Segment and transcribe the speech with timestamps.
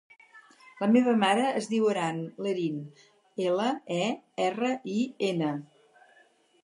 [0.83, 2.79] La meva mare es diu Aran Lerin:
[3.51, 3.69] ela,
[3.99, 4.09] e,
[4.47, 4.97] erra, i,
[5.33, 5.53] ena.